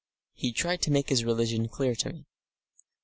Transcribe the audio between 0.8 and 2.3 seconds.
to make his religion clear to me.